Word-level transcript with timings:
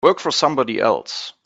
Work 0.03 0.17
for 0.19 0.31
somebody 0.31 0.79
else. 0.79 1.33